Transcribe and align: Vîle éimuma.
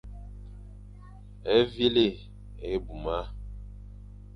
Vîle 1.71 2.05
éimuma. 2.67 3.19